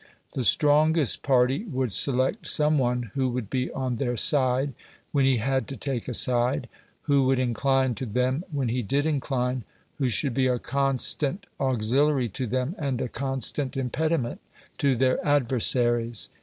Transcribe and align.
The 0.33 0.43
strongest 0.43 1.21
party 1.21 1.63
would 1.65 1.91
select 1.91 2.47
some 2.47 2.79
one 2.79 3.11
who 3.13 3.29
would 3.29 3.51
be 3.51 3.69
on 3.71 3.97
their 3.97 4.17
side 4.17 4.73
when 5.11 5.25
he 5.27 5.37
had 5.37 5.67
to 5.67 5.77
take 5.77 6.07
a 6.07 6.15
side, 6.15 6.67
who 7.03 7.25
would 7.27 7.37
incline 7.37 7.93
to 8.01 8.07
them 8.07 8.43
when 8.51 8.67
he 8.69 8.81
did 8.81 9.05
incline, 9.05 9.63
who 9.99 10.09
should 10.09 10.33
be 10.33 10.47
a 10.47 10.57
constant 10.57 11.45
auxiliary 11.59 12.29
to 12.29 12.47
them 12.47 12.73
and 12.79 12.99
a 12.99 13.09
constant 13.09 13.77
impediment 13.77 14.39
to 14.79 14.95
their 14.95 15.23
adversaries. 15.23 16.29